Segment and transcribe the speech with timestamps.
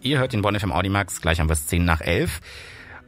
[0.00, 2.40] Ihr hört den Bonn FM Audimax, gleich haben wir es 10 nach 11.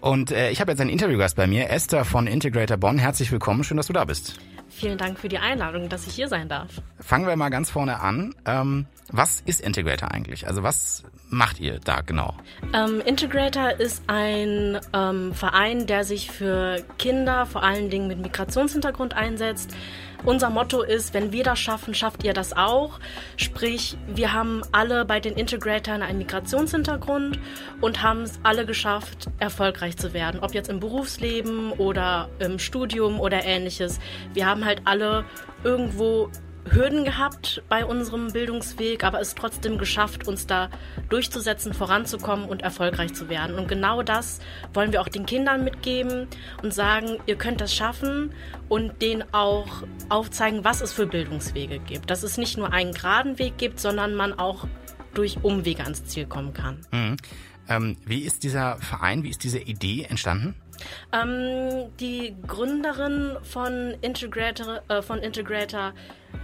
[0.00, 2.98] Und äh, ich habe jetzt einen Interviewgast bei mir, Esther von Integrator Bonn.
[2.98, 4.40] Herzlich willkommen, schön, dass du da bist.
[4.70, 6.68] Vielen Dank für die Einladung, dass ich hier sein darf.
[7.00, 8.34] Fangen wir mal ganz vorne an.
[8.46, 10.46] Ähm, was ist Integrator eigentlich?
[10.46, 12.34] Also was macht ihr da genau?
[12.72, 19.14] Ähm, Integrator ist ein ähm, Verein, der sich für Kinder, vor allen Dingen mit Migrationshintergrund
[19.14, 19.74] einsetzt.
[20.24, 23.00] Unser Motto ist, wenn wir das schaffen, schafft ihr das auch.
[23.36, 27.38] Sprich, wir haben alle bei den Integratoren einen Migrationshintergrund
[27.80, 30.40] und haben es alle geschafft, erfolgreich zu werden.
[30.40, 33.98] Ob jetzt im Berufsleben oder im Studium oder ähnliches.
[34.34, 35.24] Wir haben halt alle
[35.64, 36.30] irgendwo
[36.68, 40.70] Hürden gehabt bei unserem Bildungsweg, aber es trotzdem geschafft, uns da
[41.08, 43.56] durchzusetzen, voranzukommen und erfolgreich zu werden.
[43.56, 44.40] Und genau das
[44.72, 46.28] wollen wir auch den Kindern mitgeben
[46.62, 48.32] und sagen, ihr könnt das schaffen
[48.68, 52.10] und denen auch aufzeigen, was es für Bildungswege gibt.
[52.10, 54.66] Dass es nicht nur einen geraden Weg gibt, sondern man auch
[55.14, 56.86] durch Umwege ans Ziel kommen kann.
[56.92, 57.16] Mhm.
[57.68, 60.54] Ähm, wie ist dieser Verein, wie ist diese Idee entstanden?
[61.12, 65.92] Ähm, die Gründerin von Integrator, äh, von Integrator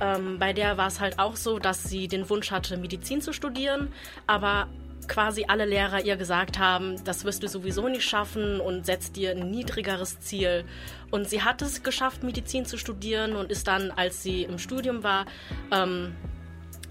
[0.00, 3.32] ähm, bei der war es halt auch so, dass sie den Wunsch hatte, Medizin zu
[3.32, 3.92] studieren,
[4.26, 4.68] aber
[5.08, 9.30] quasi alle Lehrer ihr gesagt haben, das wirst du sowieso nicht schaffen und setzt dir
[9.30, 10.64] ein niedrigeres Ziel.
[11.10, 15.02] Und sie hat es geschafft, Medizin zu studieren und ist dann, als sie im Studium
[15.02, 15.26] war,
[15.70, 16.14] ähm,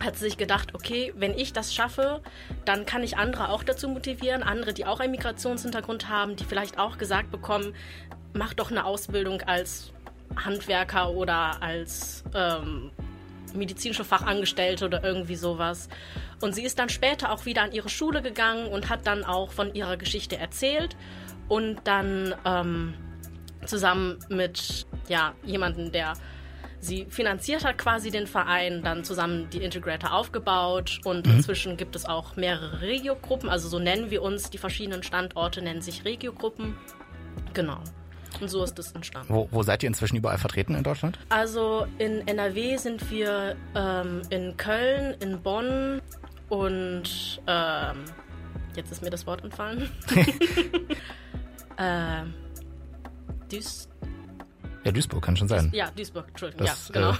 [0.01, 2.21] hat sie sich gedacht, okay, wenn ich das schaffe,
[2.65, 6.77] dann kann ich andere auch dazu motivieren, andere, die auch einen Migrationshintergrund haben, die vielleicht
[6.77, 7.73] auch gesagt bekommen,
[8.33, 9.93] mach doch eine Ausbildung als
[10.35, 12.91] Handwerker oder als ähm,
[13.53, 15.88] medizinische Fachangestellte oder irgendwie sowas.
[16.41, 19.51] Und sie ist dann später auch wieder an ihre Schule gegangen und hat dann auch
[19.51, 20.97] von ihrer Geschichte erzählt
[21.47, 22.93] und dann ähm,
[23.66, 26.13] zusammen mit ja, jemandem, der
[26.86, 31.33] sie finanziert hat, quasi den Verein, dann zusammen die Integrator aufgebaut und mhm.
[31.33, 35.81] inzwischen gibt es auch mehrere Regiogruppen, also so nennen wir uns, die verschiedenen Standorte nennen
[35.81, 36.75] sich Regiogruppen.
[37.53, 37.79] Genau.
[38.41, 39.34] Und so ist das entstanden.
[39.34, 41.18] Wo, wo seid ihr inzwischen überall vertreten in Deutschland?
[41.29, 46.01] Also in NRW sind wir ähm, in Köln, in Bonn
[46.50, 48.06] und ähm,
[48.75, 49.90] jetzt ist mir das Wort entfallen.
[51.78, 52.34] ähm,
[53.50, 53.88] Duis
[54.85, 55.72] ja, Duisburg kann schon sein.
[55.73, 56.68] Ja, Duisburg, Entschuldigung.
[56.68, 57.12] Das, ja, genau.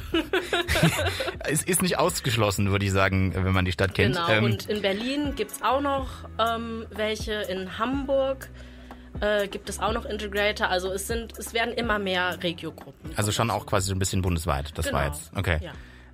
[1.44, 4.16] Äh, es ist nicht ausgeschlossen, würde ich sagen, wenn man die Stadt kennt.
[4.16, 8.50] Genau, ähm, und in Berlin gibt es auch noch ähm, welche, in Hamburg
[9.20, 10.68] äh, gibt es auch noch Integrator.
[10.68, 13.12] Also es sind, es werden immer mehr Regiogruppen.
[13.16, 14.78] Also schon auch quasi so ein bisschen bundesweit.
[14.78, 15.00] Das genau.
[15.00, 15.32] war jetzt.
[15.36, 15.60] Okay.
[15.62, 15.72] Ja.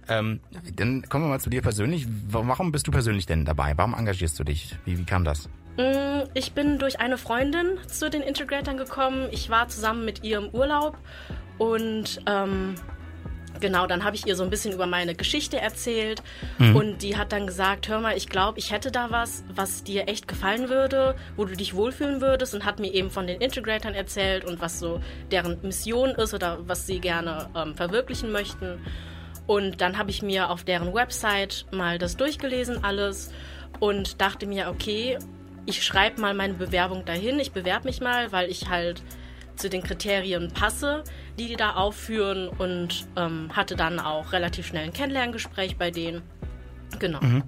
[0.08, 0.40] Ähm,
[0.76, 2.08] dann kommen wir mal zu dir persönlich.
[2.30, 3.74] Warum bist du persönlich denn dabei?
[3.76, 4.76] Warum engagierst du dich?
[4.86, 5.50] Wie, wie kam das?
[5.78, 9.30] Mm, ich bin durch eine Freundin zu den Integratoren gekommen.
[9.32, 10.98] Ich war zusammen mit ihr im Urlaub
[11.62, 12.74] und ähm,
[13.60, 16.24] Genau, dann habe ich ihr so ein bisschen über meine Geschichte erzählt
[16.58, 16.76] mhm.
[16.76, 20.08] und die hat dann gesagt, hör mal, ich glaube, ich hätte da was, was dir
[20.08, 23.94] echt gefallen würde, wo du dich wohlfühlen würdest und hat mir eben von den Integratoren
[23.94, 25.00] erzählt und was so
[25.30, 28.80] deren Mission ist oder was sie gerne ähm, verwirklichen möchten.
[29.46, 33.32] Und dann habe ich mir auf deren Website mal das durchgelesen alles
[33.80, 35.20] und dachte mir, okay,
[35.68, 39.04] ich schreibe mal meine Bewerbung dahin, ich bewerbe mich mal, weil ich halt
[39.56, 41.04] zu den Kriterien passe,
[41.38, 46.22] die die da aufführen und ähm, hatte dann auch relativ schnell ein Kennenlerngespräch bei denen.
[47.00, 47.22] Genau.
[47.22, 47.44] Mhm.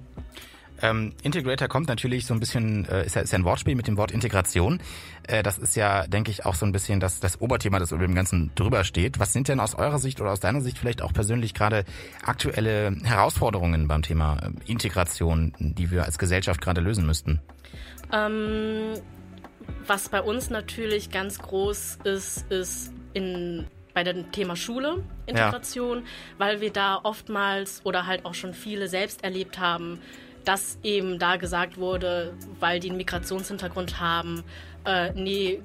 [0.82, 3.86] Ähm, Integrator kommt natürlich so ein bisschen, äh, ist, ja, ist ja ein Wortspiel mit
[3.86, 4.80] dem Wort Integration.
[5.22, 8.04] Äh, das ist ja, denke ich, auch so ein bisschen das, das Oberthema, das über
[8.04, 9.18] dem Ganzen drüber steht.
[9.18, 11.84] Was sind denn aus eurer Sicht oder aus deiner Sicht vielleicht auch persönlich gerade
[12.24, 17.40] aktuelle Herausforderungen beim Thema äh, Integration, die wir als Gesellschaft gerade lösen müssten?
[18.12, 18.94] Ähm,
[19.86, 26.04] was bei uns natürlich ganz groß ist, ist in bei dem Thema Schule, Integration, ja.
[26.38, 30.00] weil wir da oftmals oder halt auch schon viele selbst erlebt haben,
[30.44, 34.42] dass eben da gesagt wurde, weil die einen Migrationshintergrund haben,
[34.84, 35.62] äh, nee,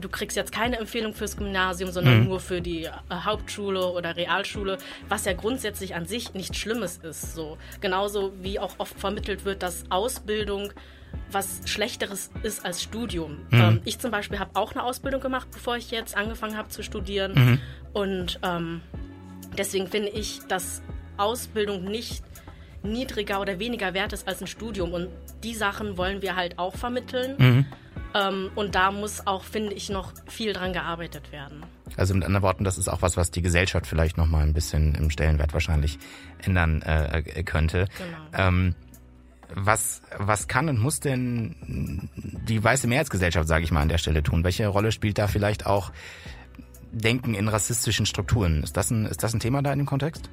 [0.00, 2.24] du kriegst jetzt keine Empfehlung fürs Gymnasium, sondern mhm.
[2.24, 7.34] nur für die äh, Hauptschule oder Realschule, was ja grundsätzlich an sich nichts Schlimmes ist.
[7.34, 10.72] So genauso wie auch oft vermittelt wird, dass Ausbildung
[11.30, 13.38] was Schlechteres ist als Studium.
[13.50, 13.60] Mhm.
[13.60, 16.82] Ähm, ich zum Beispiel habe auch eine Ausbildung gemacht, bevor ich jetzt angefangen habe zu
[16.82, 17.32] studieren.
[17.34, 17.60] Mhm.
[17.92, 18.80] Und ähm,
[19.56, 20.82] deswegen finde ich, dass
[21.16, 22.24] Ausbildung nicht
[22.82, 24.92] niedriger oder weniger wert ist als ein Studium.
[24.92, 25.08] Und
[25.42, 27.34] die Sachen wollen wir halt auch vermitteln.
[27.38, 27.66] Mhm.
[28.14, 31.64] Ähm, und da muss auch, finde ich, noch viel dran gearbeitet werden.
[31.96, 34.52] Also mit anderen Worten, das ist auch was, was die Gesellschaft vielleicht noch mal ein
[34.52, 35.98] bisschen im Stellenwert wahrscheinlich
[36.38, 37.86] ändern äh, könnte.
[37.98, 38.48] Genau.
[38.48, 38.74] Ähm,
[39.54, 44.22] was, was kann und muss denn die weiße Mehrheitsgesellschaft, sage ich mal, an der Stelle
[44.22, 44.44] tun?
[44.44, 45.92] Welche Rolle spielt da vielleicht auch
[46.92, 48.62] Denken in rassistischen Strukturen?
[48.62, 50.30] Ist das ein, ist das ein Thema da in dem Kontext?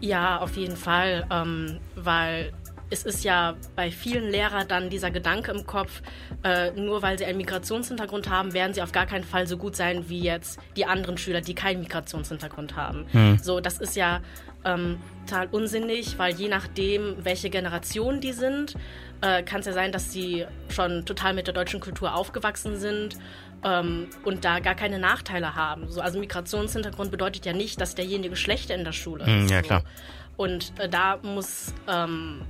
[0.00, 2.52] Ja, auf jeden Fall, ähm, weil
[2.92, 6.02] es ist ja bei vielen Lehrern dann dieser Gedanke im Kopf,
[6.44, 9.74] äh, nur weil sie einen Migrationshintergrund haben, werden sie auf gar keinen Fall so gut
[9.74, 13.06] sein wie jetzt die anderen Schüler, die keinen Migrationshintergrund haben.
[13.12, 13.38] Hm.
[13.42, 14.20] So, das ist ja
[14.64, 18.74] ähm, total unsinnig, weil je nachdem, welche Generation die sind,
[19.22, 23.16] äh, kann es ja sein, dass sie schon total mit der deutschen Kultur aufgewachsen sind
[23.64, 25.88] ähm, und da gar keine Nachteile haben.
[25.88, 29.50] So, also Migrationshintergrund bedeutet ja nicht, dass derjenige schlechter in der Schule hm, ist.
[29.50, 29.82] Ja, klar.
[30.36, 32.42] Und äh, da muss ähm,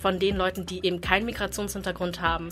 [0.00, 2.48] von den Leuten, die eben keinen Migrationshintergrund haben,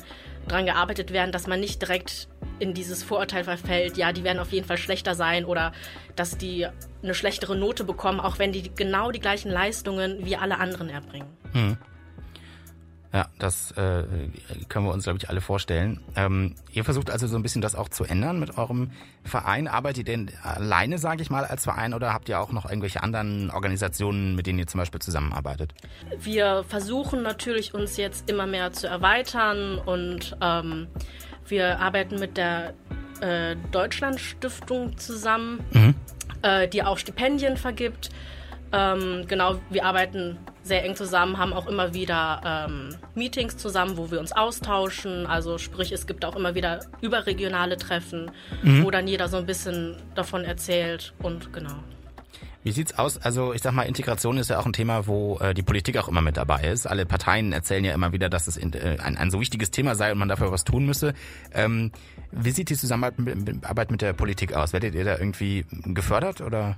[0.46, 2.28] daran gearbeitet werden, dass man nicht direkt
[2.58, 5.72] in dieses Vorurteil verfällt, ja, die werden auf jeden Fall schlechter sein oder
[6.16, 6.66] dass die
[7.02, 11.28] eine schlechtere Note bekommen, auch wenn die genau die gleichen Leistungen wie alle anderen erbringen.
[11.52, 11.76] Hm.
[13.12, 14.04] Ja, das äh,
[14.68, 16.00] können wir uns, glaube ich, alle vorstellen.
[16.14, 18.90] Ähm, ihr versucht also so ein bisschen das auch zu ändern mit eurem
[19.24, 19.66] Verein.
[19.66, 23.02] Arbeitet ihr denn alleine, sage ich mal, als Verein oder habt ihr auch noch irgendwelche
[23.02, 25.72] anderen Organisationen, mit denen ihr zum Beispiel zusammenarbeitet?
[26.20, 30.88] Wir versuchen natürlich, uns jetzt immer mehr zu erweitern und ähm,
[31.46, 32.74] wir arbeiten mit der
[33.22, 35.94] äh, Deutschlandstiftung zusammen, mhm.
[36.42, 38.10] äh, die auch Stipendien vergibt.
[38.72, 44.10] Ähm, genau, wir arbeiten sehr eng zusammen, haben auch immer wieder ähm, Meetings zusammen, wo
[44.10, 45.26] wir uns austauschen.
[45.26, 48.30] Also sprich, es gibt auch immer wieder überregionale Treffen,
[48.62, 48.84] mhm.
[48.84, 51.82] wo dann jeder so ein bisschen davon erzählt und genau.
[52.64, 53.18] Wie sieht's aus?
[53.18, 56.08] Also ich sag mal, Integration ist ja auch ein Thema, wo äh, die Politik auch
[56.08, 56.86] immer mit dabei ist.
[56.86, 59.94] Alle Parteien erzählen ja immer wieder, dass es in, äh, ein, ein so wichtiges Thema
[59.94, 61.14] sei und man dafür was tun müsse.
[61.52, 61.92] Ähm,
[62.32, 64.72] wie sieht die Zusammenarbeit mit der Politik aus?
[64.72, 66.76] Werdet ihr da irgendwie gefördert oder?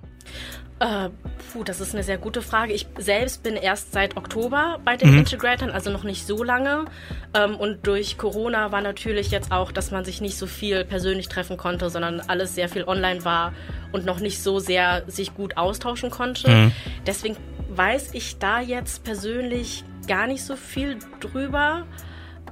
[0.81, 1.11] Äh,
[1.53, 2.73] puh, das ist eine sehr gute Frage.
[2.73, 5.19] Ich selbst bin erst seit Oktober bei den mhm.
[5.19, 6.87] Integratoren, also noch nicht so lange.
[7.35, 11.29] Ähm, und durch Corona war natürlich jetzt auch, dass man sich nicht so viel persönlich
[11.29, 13.53] treffen konnte, sondern alles sehr viel online war
[13.93, 16.51] und noch nicht so sehr sich gut austauschen konnte.
[16.51, 16.73] Mhm.
[17.07, 17.37] Deswegen
[17.71, 21.87] weiß ich da jetzt persönlich gar nicht so viel drüber.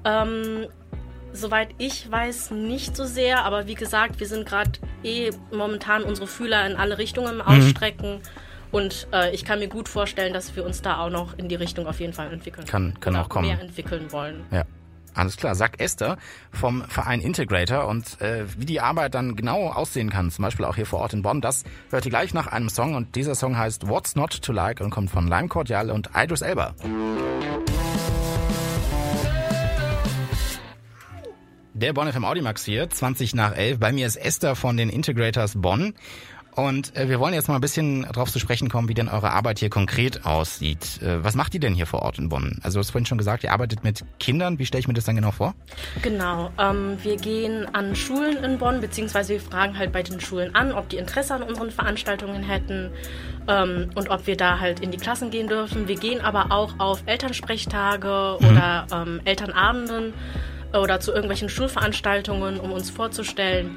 [0.05, 0.67] Ähm,
[1.32, 4.73] Soweit ich weiß, nicht so sehr, aber wie gesagt, wir sind gerade
[5.05, 7.43] eh momentan unsere Fühler in alle Richtungen mhm.
[7.43, 8.14] ausstrecken.
[8.14, 8.20] Mhm.
[8.70, 11.55] Und äh, ich kann mir gut vorstellen, dass wir uns da auch noch in die
[11.55, 12.67] Richtung auf jeden Fall entwickeln.
[12.67, 13.49] Kann, kann auch kommen.
[13.49, 14.44] Mehr entwickeln wollen.
[14.50, 14.64] Ja.
[15.19, 16.17] Alles klar, sagt Esther
[16.53, 20.76] vom Verein Integrator und äh, wie die Arbeit dann genau aussehen kann, zum Beispiel auch
[20.76, 23.59] hier vor Ort in Bonn, das hört ihr gleich nach einem Song und dieser Song
[23.59, 26.73] heißt What's Not to Like und kommt von Lime Cordial und Idris Elba.
[31.75, 33.81] Der Bonn FM Audimax hier, 20 nach 11.
[33.81, 35.94] Bei mir ist Esther von den Integrators Bonn.
[36.58, 39.31] Und äh, wir wollen jetzt mal ein bisschen darauf zu sprechen kommen, wie denn eure
[39.31, 41.00] Arbeit hier konkret aussieht.
[41.00, 42.58] Äh, was macht ihr denn hier vor Ort in Bonn?
[42.64, 44.58] Also du hast vorhin schon gesagt, ihr arbeitet mit Kindern.
[44.58, 45.55] Wie stelle ich mir das dann genau vor?
[46.02, 50.52] Genau, ähm, wir gehen an Schulen in Bonn, beziehungsweise wir fragen halt bei den Schulen
[50.56, 52.90] an, ob die Interesse an unseren Veranstaltungen hätten
[53.46, 55.87] ähm, und ob wir da halt in die Klassen gehen dürfen.
[55.87, 58.49] Wir gehen aber auch auf Elternsprechtage mhm.
[58.49, 60.12] oder ähm, Elternabenden
[60.72, 63.76] oder zu irgendwelchen Schulveranstaltungen, um uns vorzustellen.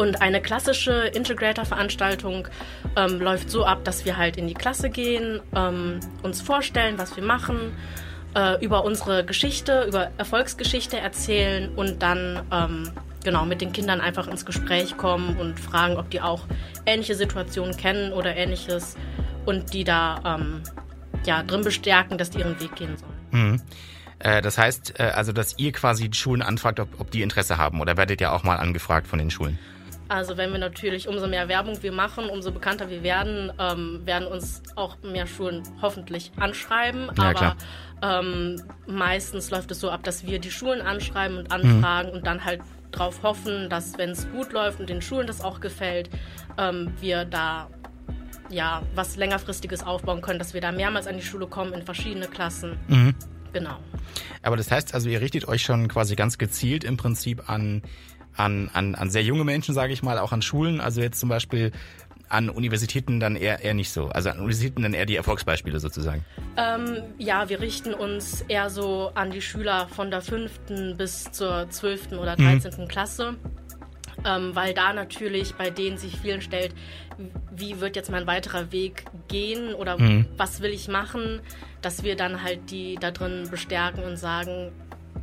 [0.00, 2.48] Und eine klassische Integrator-Veranstaltung
[2.96, 7.16] ähm, läuft so ab, dass wir halt in die Klasse gehen, ähm, uns vorstellen, was
[7.16, 7.76] wir machen,
[8.34, 12.90] äh, über unsere Geschichte, über Erfolgsgeschichte erzählen und dann ähm,
[13.24, 16.46] genau mit den Kindern einfach ins Gespräch kommen und fragen, ob die auch
[16.86, 18.96] ähnliche Situationen kennen oder ähnliches
[19.44, 20.62] und die da ähm,
[21.26, 23.50] ja, drin bestärken, dass die ihren Weg gehen sollen.
[23.50, 23.62] Mhm.
[24.18, 27.58] Äh, das heißt, äh, also, dass ihr quasi die Schulen anfragt, ob, ob die Interesse
[27.58, 29.58] haben oder werdet ihr auch mal angefragt von den Schulen?
[30.10, 34.26] Also wenn wir natürlich, umso mehr Werbung wir machen, umso bekannter wir werden, ähm, werden
[34.26, 37.12] uns auch mehr Schulen hoffentlich anschreiben.
[37.16, 37.56] Ja, Aber
[38.02, 42.16] ähm, meistens läuft es so ab, dass wir die Schulen anschreiben und anfragen mhm.
[42.16, 45.60] und dann halt darauf hoffen, dass wenn es gut läuft und den Schulen das auch
[45.60, 46.10] gefällt,
[46.58, 47.68] ähm, wir da
[48.48, 52.26] ja was längerfristiges aufbauen können, dass wir da mehrmals an die Schule kommen in verschiedene
[52.26, 52.76] Klassen.
[52.88, 53.14] Mhm.
[53.52, 53.76] Genau.
[54.42, 57.82] Aber das heißt also, ihr richtet euch schon quasi ganz gezielt im Prinzip an,
[58.36, 60.80] an, an, an sehr junge Menschen, sage ich mal, auch an Schulen.
[60.80, 61.72] Also jetzt zum Beispiel
[62.28, 64.06] an Universitäten dann eher, eher nicht so.
[64.06, 66.24] Also an Universitäten dann eher die Erfolgsbeispiele sozusagen.
[66.56, 71.68] Ähm, ja, wir richten uns eher so an die Schüler von der fünften bis zur
[71.70, 72.44] zwölften oder mhm.
[72.44, 72.88] dreizehnten mhm.
[72.88, 73.36] Klasse
[74.24, 76.74] ähm, weil da natürlich bei denen sich vielen stellt,
[77.54, 80.26] wie wird jetzt mein weiterer Weg gehen oder mhm.
[80.36, 81.40] was will ich machen,
[81.82, 84.72] dass wir dann halt die da drin bestärken und sagen,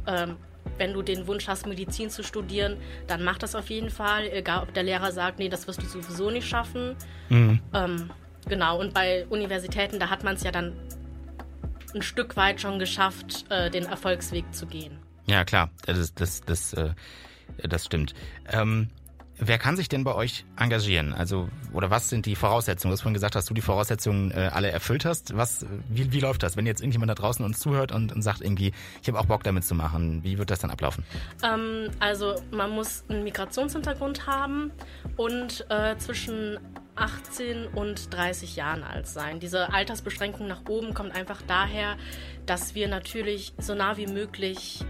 [0.06, 0.36] ähm,
[0.78, 4.64] wenn du den Wunsch hast, Medizin zu studieren, dann mach das auf jeden Fall, egal
[4.64, 6.96] ob der Lehrer sagt, nee, das wirst du sowieso nicht schaffen.
[7.30, 7.60] Mhm.
[7.74, 8.10] Ähm,
[8.48, 10.74] genau, und bei Universitäten, da hat man es ja dann
[11.94, 14.98] ein Stück weit schon geschafft, äh, den Erfolgsweg zu gehen.
[15.26, 16.90] Ja, klar, das, das, das, äh,
[17.64, 18.14] das stimmt.
[18.52, 18.90] Ähm,
[19.40, 21.14] Wer kann sich denn bei euch engagieren?
[21.14, 22.92] Also, oder was sind die Voraussetzungen?
[22.92, 25.38] Du hast vorhin gesagt, dass du die Voraussetzungen äh, alle erfüllt hast.
[25.38, 26.58] Was, wie, wie läuft das?
[26.58, 29.44] Wenn jetzt irgendjemand da draußen uns zuhört und, und sagt irgendwie, ich habe auch Bock
[29.44, 31.04] damit zu machen, wie wird das dann ablaufen?
[31.44, 34.72] Ähm, also, man muss einen Migrationshintergrund haben
[35.18, 36.58] und äh, zwischen
[36.96, 39.40] 18 und 30 Jahren alt sein.
[39.40, 41.96] Diese Altersbeschränkung nach oben kommt einfach daher,
[42.48, 44.84] dass wir natürlich so nah wie möglich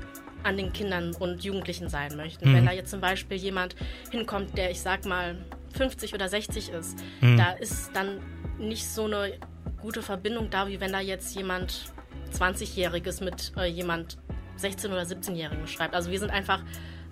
[0.48, 2.50] an den Kindern und Jugendlichen sein möchten.
[2.50, 2.56] Mhm.
[2.56, 3.76] Wenn da jetzt zum Beispiel jemand
[4.12, 5.36] hinkommt, der ich sag mal
[5.78, 7.38] 50 oder 60 ist, mhm.
[7.38, 8.20] da ist dann
[8.58, 9.34] nicht so eine
[9.82, 11.92] gute Verbindung da, wie wenn da jetzt jemand
[12.34, 14.18] 20-Jähriges mit äh, jemand
[14.58, 15.94] 16- oder 17-Jährigen schreibt.
[15.94, 16.64] Also wir sind einfach,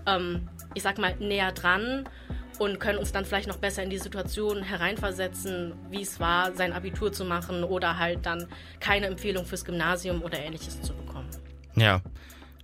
[0.08, 2.08] ähm, ich sag mal, näher dran
[2.58, 6.72] und können uns dann vielleicht noch besser in die Situation hereinversetzen, wie es war, sein
[6.72, 8.48] Abitur zu machen oder halt dann
[8.80, 11.30] keine Empfehlung fürs Gymnasium oder ähnliches zu bekommen.
[11.76, 12.02] Ja.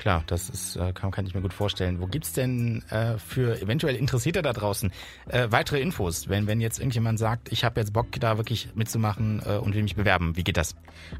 [0.02, 2.02] Klar, das ist, äh, kann, kann ich mir gut vorstellen.
[2.02, 4.92] Wo gibt's denn äh, für eventuell Interessierte da draußen
[5.30, 9.44] äh, weitere Infos, wenn, wenn jetzt irgendjemand sagt, ich habe jetzt Bock, da wirklich mitzumachen
[9.46, 10.36] äh, und will mich bewerben?
[10.36, 10.76] Wie geht das?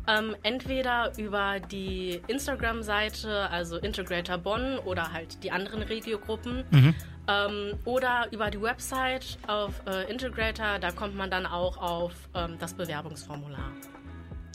[0.08, 6.64] Ähm, entweder über die Instagram-Seite, also Integrator Bonn oder halt die anderen Regiogruppen.
[6.72, 6.96] Mhm.
[7.28, 12.56] Ähm, oder über die Website auf äh, Integrator, da kommt man dann auch auf ähm,
[12.58, 13.74] das Bewerbungsformular.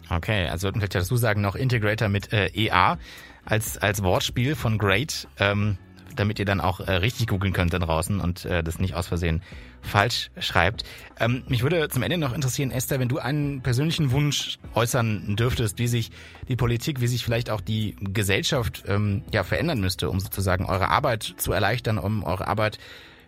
[0.08, 2.98] Okay, also vielleicht dazu sagen noch Integrator mit äh, EA
[3.44, 5.78] als, als Wortspiel von Great, ähm,
[6.14, 9.08] damit ihr dann auch äh, richtig googeln könnt da draußen und äh, das nicht aus
[9.08, 9.42] Versehen
[9.82, 10.84] falsch schreibt.
[11.18, 15.78] Ähm, mich würde zum Ende noch interessieren, Esther, wenn du einen persönlichen Wunsch äußern dürftest,
[15.78, 16.10] wie sich
[16.48, 20.88] die Politik, wie sich vielleicht auch die Gesellschaft ähm, ja verändern müsste, um sozusagen eure
[20.88, 22.78] Arbeit zu erleichtern, um eure Arbeit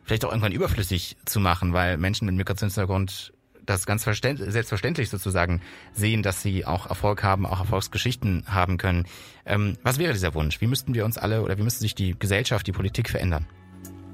[0.05, 3.33] vielleicht auch irgendwann überflüssig zu machen, weil Menschen mit Migrationshintergrund
[3.69, 5.61] das ganz selbstverständlich sozusagen
[5.93, 9.07] sehen, dass sie auch Erfolg haben, auch Erfolgsgeschichten haben können.
[9.45, 10.61] Ähm, was wäre dieser Wunsch?
[10.61, 13.47] Wie müssten wir uns alle oder wie müsste sich die Gesellschaft, die Politik verändern?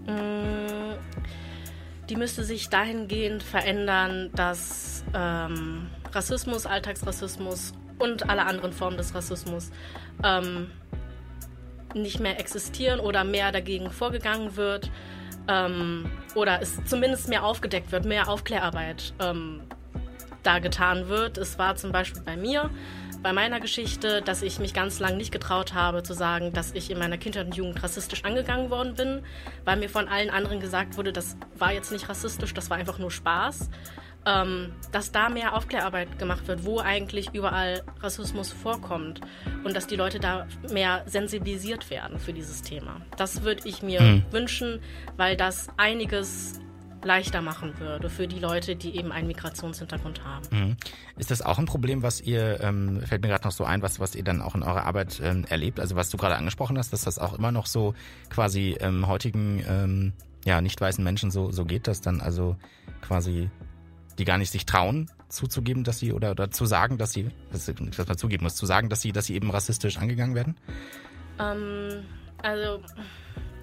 [0.06, 0.94] Mm,
[2.08, 9.70] die müsste sich dahingehend verändern, dass ähm, Rassismus, Alltagsrassismus und alle anderen Formen des Rassismus
[10.23, 10.70] ähm,
[11.94, 14.90] nicht mehr existieren oder mehr dagegen vorgegangen wird
[15.48, 19.60] ähm, oder es zumindest mehr aufgedeckt wird, mehr Aufklärarbeit ähm,
[20.42, 21.38] da getan wird.
[21.38, 22.70] Es war zum Beispiel bei mir,
[23.22, 26.90] bei meiner Geschichte, dass ich mich ganz lang nicht getraut habe zu sagen, dass ich
[26.90, 29.22] in meiner Kindheit und Jugend rassistisch angegangen worden bin,
[29.64, 32.98] weil mir von allen anderen gesagt wurde, das war jetzt nicht rassistisch, das war einfach
[32.98, 33.70] nur Spaß
[34.26, 39.21] ähm, dass da mehr Aufklärarbeit gemacht wird, wo eigentlich überall Rassismus vorkommt
[39.64, 43.00] und dass die Leute da mehr sensibilisiert werden für dieses Thema.
[43.16, 44.25] Das würde ich mir mhm.
[44.31, 44.81] wünschen,
[45.16, 46.61] weil das einiges
[47.04, 50.47] leichter machen würde für die Leute, die eben einen Migrationshintergrund haben.
[50.50, 50.76] Mhm.
[51.19, 54.00] Ist das auch ein Problem, was ihr, ähm, fällt mir gerade noch so ein, was,
[54.00, 55.81] was ihr dann auch in eurer Arbeit ähm, erlebt?
[55.81, 57.95] Also was du gerade angesprochen hast, dass das auch immer noch so
[58.31, 60.12] quasi ähm, heutigen ähm,
[60.45, 62.57] ja, nicht weißen Menschen so, so geht, dass dann also
[63.00, 63.50] quasi
[64.18, 67.68] die gar nicht sich trauen, zuzugeben, dass sie oder, oder zu sagen, dass sie, das
[67.68, 70.56] ist, was man zugeben muss, zu sagen, dass sie, dass sie eben rassistisch angegangen werden?
[71.38, 72.04] Ähm,
[72.42, 72.80] also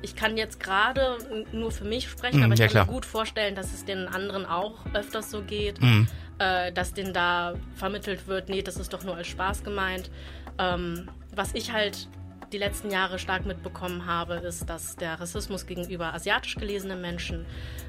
[0.01, 1.17] ich kann jetzt gerade
[1.51, 2.85] nur für mich sprechen, mm, aber ich ja, kann klar.
[2.85, 6.07] mir gut vorstellen, dass es den anderen auch öfters so geht, mm.
[6.39, 10.09] äh, dass denen da vermittelt wird, nee, das ist doch nur als Spaß gemeint.
[10.57, 12.09] Ähm, was ich halt
[12.51, 17.45] die letzten Jahre stark mitbekommen habe, ist, dass der Rassismus gegenüber asiatisch gelesenen Menschen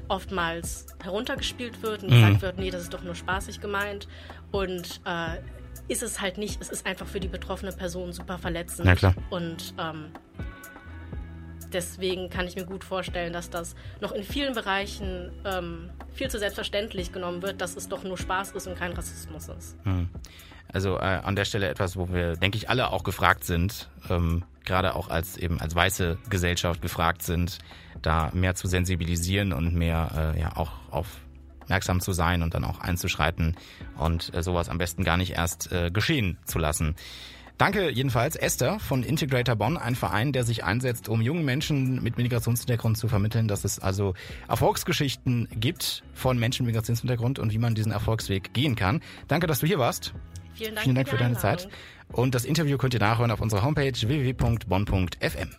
[0.07, 2.15] oftmals heruntergespielt wird und mhm.
[2.15, 4.07] gesagt wird, nee, das ist doch nur spaßig gemeint.
[4.51, 5.37] Und äh,
[5.87, 8.87] ist es halt nicht, es ist einfach für die betroffene Person super verletzend.
[8.87, 9.15] Ja, klar.
[9.29, 10.11] Und ähm,
[11.73, 16.39] deswegen kann ich mir gut vorstellen, dass das noch in vielen Bereichen ähm, viel zu
[16.39, 19.85] selbstverständlich genommen wird, dass es doch nur Spaß ist und kein Rassismus ist.
[19.85, 20.09] Mhm.
[20.73, 24.43] Also äh, an der Stelle etwas, wo wir, denke ich, alle auch gefragt sind, ähm,
[24.65, 27.59] gerade auch als eben als weiße Gesellschaft gefragt sind,
[28.01, 32.79] da mehr zu sensibilisieren und mehr äh, ja auch aufmerksam zu sein und dann auch
[32.79, 33.55] einzuschreiten
[33.97, 36.95] und äh, sowas am besten gar nicht erst äh, geschehen zu lassen.
[37.59, 42.17] Danke jedenfalls Esther von Integrator Bonn, ein Verein, der sich einsetzt, um jungen Menschen mit
[42.17, 44.15] Migrationshintergrund zu vermitteln, dass es also
[44.47, 49.01] Erfolgsgeschichten gibt von Menschen mit Migrationshintergrund und wie man diesen Erfolgsweg gehen kann.
[49.27, 50.15] Danke, dass du hier warst.
[50.53, 51.67] Vielen Dank, Vielen Dank für, für deine Zeit.
[52.11, 55.49] Und das Interview könnt ihr nachhören auf unserer Homepage www.bonn.fm.